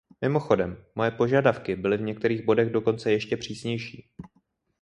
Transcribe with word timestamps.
Mimochodem, 0.21 0.83
moje 0.95 1.11
požadavky 1.11 1.75
byly 1.75 1.97
v 1.97 2.01
některých 2.01 2.45
bodech 2.45 2.69
dokonce 2.69 3.11
ještě 3.11 3.37
přísnější. 3.37 4.09